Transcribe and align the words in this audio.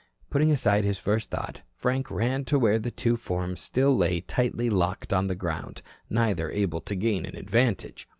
Putting 0.31 0.49
aside 0.49 0.83
his 0.83 0.97
first 0.97 1.29
thought, 1.29 1.61
Frank 1.75 2.09
ran 2.09 2.43
to 2.45 2.57
where 2.57 2.79
the 2.79 2.89
two 2.89 3.15
forms 3.17 3.61
still 3.61 3.95
lay 3.95 4.21
tightly 4.21 4.67
locked 4.67 5.13
on 5.13 5.27
the 5.27 5.35
ground, 5.35 5.83
neither 6.09 6.49
able 6.49 6.81
to 6.81 6.95
gain 6.95 7.23
an 7.23 7.35
advantage. 7.37 8.09